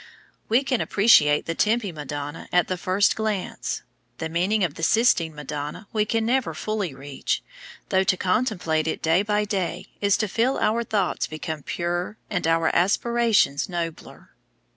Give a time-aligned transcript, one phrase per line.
[0.49, 3.83] We can appreciate the Tempi Madonna at the first glance;
[4.17, 7.43] the meaning of the Sistine Madonna we can never fully reach,
[7.89, 12.47] though to contemplate it day by day is to feel our thoughts become purer and
[12.47, 14.31] our aspirations nobler.